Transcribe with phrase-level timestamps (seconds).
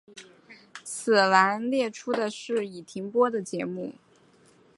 [0.83, 3.93] 此栏列出的是已停播节目。